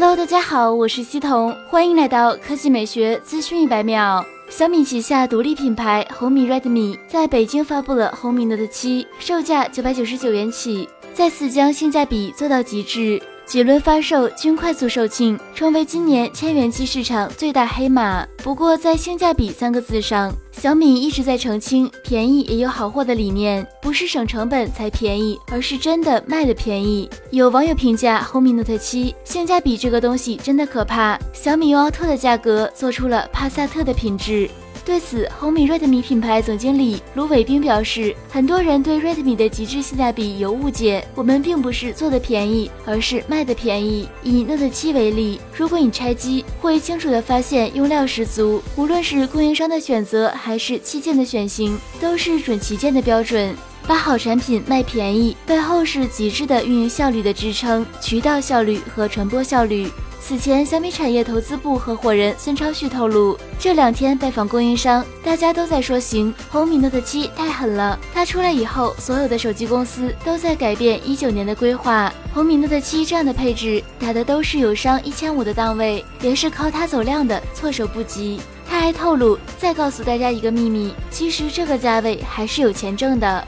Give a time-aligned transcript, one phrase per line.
[0.00, 4.24] Hello，大家好，我是西彤，欢迎来到科技美学资讯一百秒。
[4.48, 13.20] 小米旗下独立品牌红米 Redmi 在北京发布了红米 Note 7，售价九百九十九元起，再次将性价比做到极致。
[13.50, 18.24] 几轮发售均快速售罄，成为今年千元机市场最大黑马。
[18.44, 27.10] 不过，在性价比三个字上，小米一直在澄清便宜也有好货的理念，不是省成本才便宜，而是真的卖的便宜。
[27.32, 34.48] 有网友评价红米 Note 7性价比这个东西真的可怕，小米用奥特的价格做出了帕萨特的品质。
[34.84, 44.08] 对此，红米 Redmi 品牌总经理卢伟冰表示，很多人对 Redmi 的极致性价比有误解，我们并不是做的便宜，而是卖的便宜。
[44.22, 53.54] 以 Note 7为例，如果你拆机，会清楚的发现用料十足，无论是供应商的选择，还是器件的选型，都是准旗舰的标准。
[53.86, 59.90] 把好产品卖便宜，背后是极致的运营效率的支撑，渠道效率和传播效率。
[60.22, 67.98] 此前，小米产业投资部合伙人孙超旭透露，这两天拜访供应商，大家都在说行，红米 Note 7太狠了。
[68.14, 72.12] 它出来以后，所有的手机公司都在改变一九年的规划。
[72.32, 78.40] 红米 Note 7这样的配置，打的都是友商一千五的档位，连是靠它走量的，措手不及。
[78.68, 83.44] 他还透露，再告诉大家一个秘密，其实这个价位还是有钱挣的。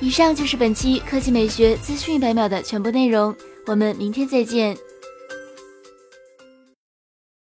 [0.00, 3.34] 以上就是本期科技美学资讯一百秒的全部内容，
[3.66, 4.74] 我们明天再见。